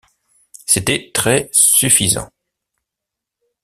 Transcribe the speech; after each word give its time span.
C’était 0.65 1.11
très-suffisant. 1.13 2.31